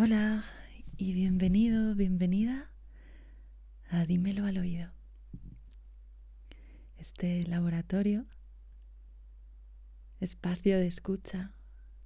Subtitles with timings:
[0.00, 0.44] Hola
[0.96, 2.70] y bienvenido, bienvenida
[3.90, 4.92] a Dímelo al oído.
[6.98, 8.24] Este laboratorio,
[10.20, 11.52] espacio de escucha,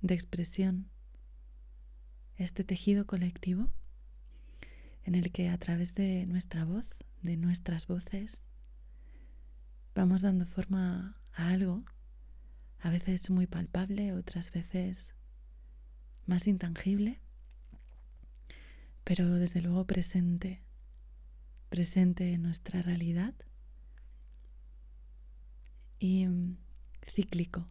[0.01, 0.89] de expresión,
[2.39, 3.69] este tejido colectivo
[5.05, 6.87] en el que a través de nuestra voz,
[7.21, 8.41] de nuestras voces,
[9.95, 11.85] vamos dando forma a algo,
[12.79, 15.15] a veces muy palpable, otras veces
[16.25, 17.21] más intangible
[19.05, 20.63] pero desde luego presente,
[21.69, 23.35] presente en nuestra realidad.
[25.99, 26.57] Y mm,
[27.15, 27.69] cíclico,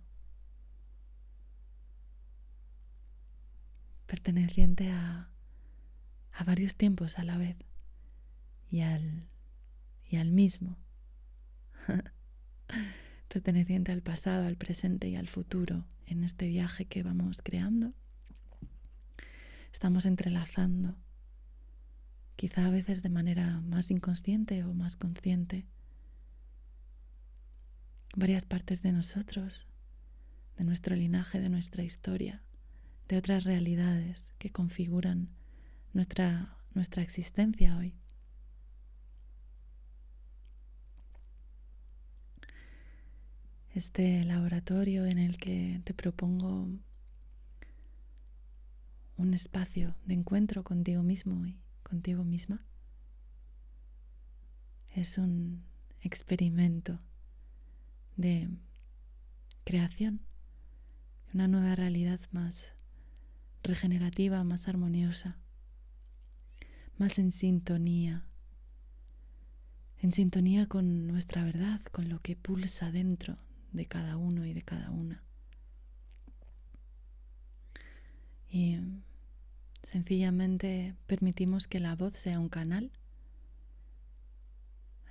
[4.05, 5.29] perteneciente a,
[6.31, 7.57] a, varios tiempos a la vez.
[8.69, 9.27] Y al,
[10.05, 10.77] y al mismo,
[13.27, 17.93] perteneciente al pasado, al presente y al futuro en este viaje que vamos creando.
[19.73, 20.95] Estamos entrelazando
[22.41, 25.67] quizá a veces de manera más inconsciente o más consciente,
[28.15, 29.67] varias partes de nosotros,
[30.57, 32.41] de nuestro linaje, de nuestra historia,
[33.07, 35.29] de otras realidades que configuran
[35.93, 37.93] nuestra, nuestra existencia hoy.
[43.75, 46.69] Este laboratorio en el que te propongo
[49.17, 52.65] un espacio de encuentro contigo mismo y contigo misma.
[54.93, 55.63] Es un
[56.01, 56.99] experimento
[58.17, 58.49] de
[59.63, 60.21] creación,
[61.33, 62.69] una nueva realidad más
[63.63, 65.37] regenerativa, más armoniosa,
[66.97, 68.25] más en sintonía,
[69.99, 73.37] en sintonía con nuestra verdad, con lo que pulsa dentro
[73.71, 75.23] de cada uno y de cada una.
[78.49, 78.79] Y
[79.91, 82.93] Sencillamente permitimos que la voz sea un canal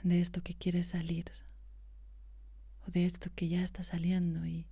[0.03, 1.27] de esto que quiere salir
[2.87, 4.67] o de esto que ya está saliendo y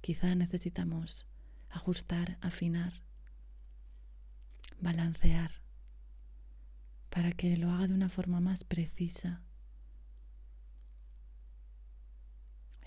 [0.00, 1.26] quizá necesitamos
[1.70, 3.04] ajustar, afinar,
[4.80, 5.52] balancear
[7.08, 9.42] para que lo haga de una forma más precisa.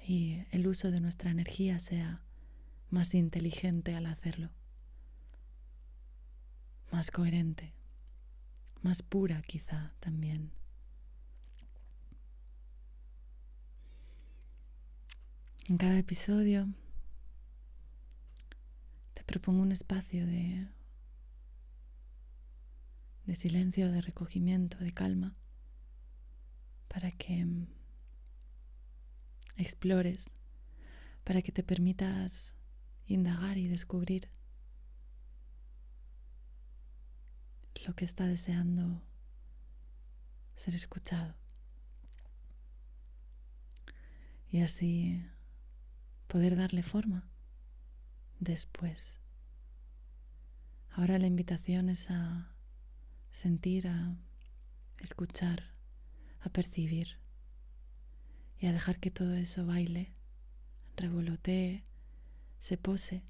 [0.05, 2.21] Y el uso de nuestra energía sea
[2.89, 4.58] más inteligente al hacerlo
[6.99, 7.73] más coherente,
[8.81, 10.51] más pura quizá también.
[15.69, 16.67] En cada episodio
[19.13, 20.67] te propongo un espacio de,
[23.23, 25.37] de silencio, de recogimiento, de calma,
[26.89, 27.47] para que
[29.55, 30.29] explores,
[31.23, 32.55] para que te permitas
[33.05, 34.29] indagar y descubrir
[37.89, 39.01] lo que está deseando
[40.53, 41.33] ser escuchado.
[44.51, 45.25] Y así
[46.27, 47.27] poder darle forma
[48.39, 49.17] después.
[50.91, 52.53] Ahora la invitación es a
[53.31, 54.15] sentir, a
[54.99, 55.71] escuchar,
[56.41, 57.17] a percibir
[58.59, 60.13] y a dejar que todo eso baile,
[60.95, 61.85] revolotee,
[62.59, 63.23] se pose,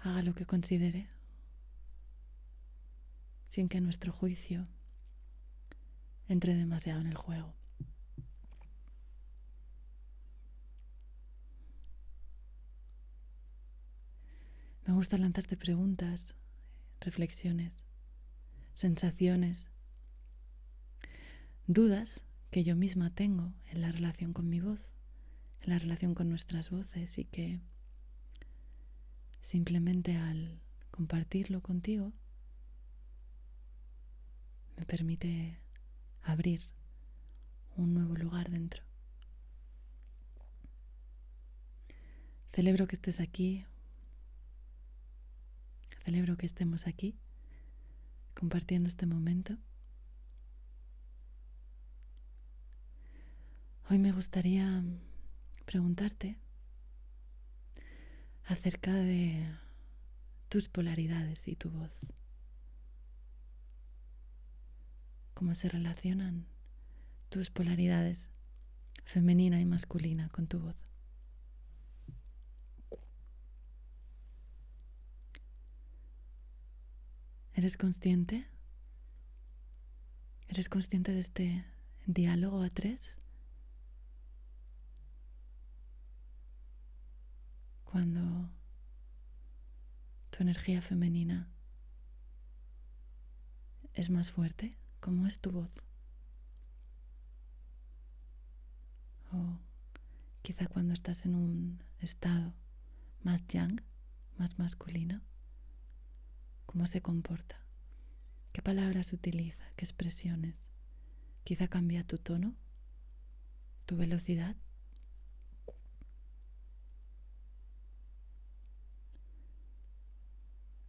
[0.00, 1.19] haga lo que considere
[3.50, 4.62] sin que nuestro juicio
[6.28, 7.52] entre demasiado en el juego.
[14.86, 16.36] Me gusta lanzarte preguntas,
[17.00, 17.82] reflexiones,
[18.74, 19.68] sensaciones,
[21.66, 22.20] dudas
[22.52, 24.78] que yo misma tengo en la relación con mi voz,
[25.62, 27.60] en la relación con nuestras voces y que
[29.42, 30.60] simplemente al
[30.92, 32.12] compartirlo contigo
[34.80, 35.58] me permite
[36.22, 36.62] abrir
[37.76, 38.82] un nuevo lugar dentro.
[42.54, 43.66] Celebro que estés aquí,
[46.02, 47.14] celebro que estemos aquí
[48.32, 49.58] compartiendo este momento.
[53.90, 54.82] Hoy me gustaría
[55.66, 56.38] preguntarte
[58.44, 59.46] acerca de
[60.48, 61.90] tus polaridades y tu voz.
[65.40, 66.44] Cómo se relacionan
[67.30, 68.28] tus polaridades
[69.06, 70.76] femenina y masculina con tu voz.
[77.54, 78.46] ¿Eres consciente?
[80.48, 81.64] ¿Eres consciente de este
[82.04, 83.18] diálogo a tres?
[87.84, 88.50] Cuando
[90.28, 91.48] tu energía femenina
[93.94, 94.76] es más fuerte?
[95.00, 95.72] ¿Cómo es tu voz?
[99.32, 99.58] O
[100.42, 102.52] quizá cuando estás en un estado
[103.22, 103.82] más yang,
[104.36, 105.22] más masculino,
[106.66, 107.56] ¿cómo se comporta?
[108.52, 109.64] ¿Qué palabras utiliza?
[109.76, 110.68] ¿Qué expresiones?
[111.44, 112.54] Quizá cambia tu tono,
[113.86, 114.54] tu velocidad.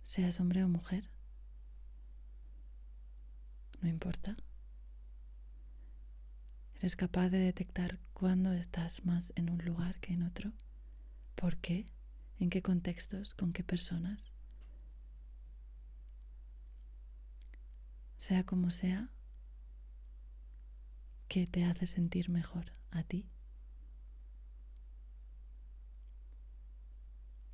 [0.03, 1.09] Seas hombre o mujer,
[3.81, 4.35] no importa.
[6.75, 10.51] ¿Eres capaz de detectar cuándo estás más en un lugar que en otro?
[11.35, 11.85] ¿Por qué?
[12.39, 13.33] ¿En qué contextos?
[13.35, 14.31] ¿Con qué personas?
[18.17, 19.09] Sea como sea,
[21.27, 23.29] ¿qué te hace sentir mejor a ti?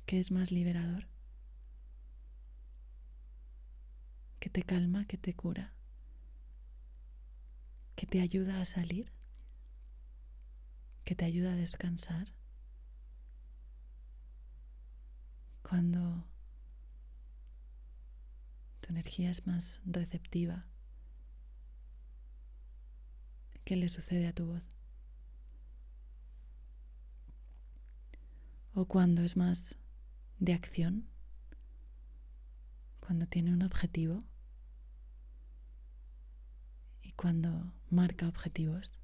[0.06, 1.06] ¿Qué es más liberador?
[4.40, 5.06] ¿Qué te calma?
[5.06, 5.77] ¿Qué te cura?
[7.98, 9.10] ¿Qué te ayuda a salir?
[11.02, 12.32] ¿Qué te ayuda a descansar?
[15.68, 16.24] Cuando
[18.80, 20.68] tu energía es más receptiva,
[23.64, 24.62] ¿qué le sucede a tu voz?
[28.74, 29.74] O cuando es más
[30.38, 31.08] de acción,
[33.00, 34.20] cuando tiene un objetivo
[37.02, 38.98] y cuando marca objetivos.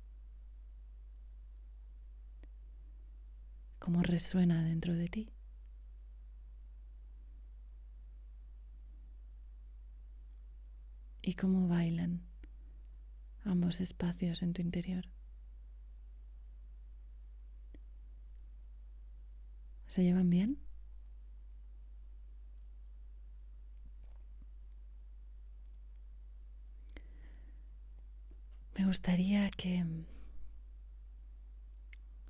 [3.78, 5.34] ¿Cómo resuena dentro de ti?
[11.26, 12.20] y cómo bailan
[13.44, 15.06] ambos espacios en tu interior.
[19.86, 20.58] ¿Se llevan bien?
[28.76, 29.84] Me gustaría que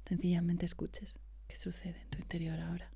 [0.06, 1.18] sencillamente escuches
[1.48, 2.90] qué sucede en tu interior ahora.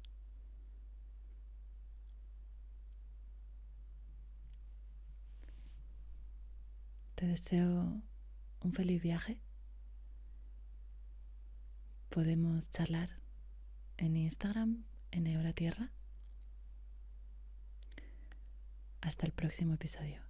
[7.15, 8.03] Te deseo
[8.61, 9.41] un feliz viaje.
[12.11, 13.09] Podemos charlar
[13.97, 15.91] en Instagram, en Euratierra.
[19.01, 20.28] Hasta el próximo episodio.